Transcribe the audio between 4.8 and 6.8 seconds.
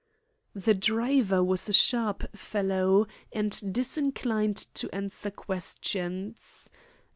answer questions.